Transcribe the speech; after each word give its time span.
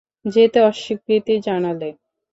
যেতে 0.25 0.59
অস্বীকৃতি 0.61 1.33
জানালে। 1.39 1.89